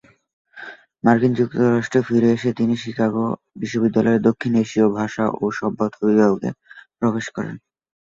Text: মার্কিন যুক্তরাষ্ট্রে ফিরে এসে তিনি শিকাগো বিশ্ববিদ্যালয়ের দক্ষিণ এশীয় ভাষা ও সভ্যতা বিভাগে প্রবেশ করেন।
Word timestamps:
মার্কিন 1.03 1.33
যুক্তরাষ্ট্রে 1.33 1.99
ফিরে 2.07 2.29
এসে 2.35 2.49
তিনি 2.53 2.73
শিকাগো 2.77 3.25
বিশ্ববিদ্যালয়ের 3.55 4.25
দক্ষিণ 4.27 4.53
এশীয় 4.63 4.87
ভাষা 4.97 5.25
ও 5.35 5.45
সভ্যতা 5.51 5.99
বিভাগে 6.07 6.49
প্রবেশ 6.99 7.25
করেন। 7.35 7.55